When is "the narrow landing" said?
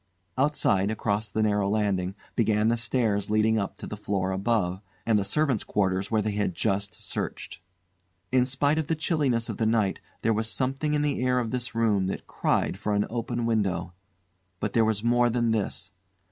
1.29-2.15